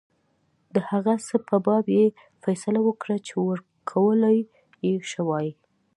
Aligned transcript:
د 0.73 0.75
هغه 0.89 1.13
څه 1.27 1.35
په 1.47 1.55
باب 1.65 1.85
یې 1.97 2.05
فیصله 2.43 2.79
وکړه 2.83 3.17
چې 3.27 3.33
ورکولای 3.49 4.37
یې 4.85 4.95
شوای. 5.11 5.47